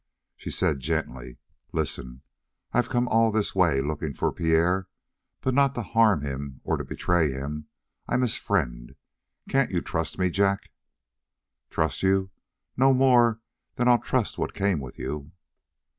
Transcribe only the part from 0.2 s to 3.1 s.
She said gently: "Listen; I've come